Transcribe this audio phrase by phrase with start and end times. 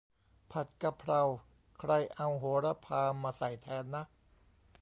[0.51, 1.21] ผัดกะเพรา
[1.79, 4.03] ใครเอาโหระพามาใส่แทนนะ